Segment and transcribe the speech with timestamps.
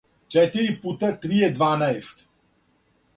[0.35, 2.25] четири пута три је дванаест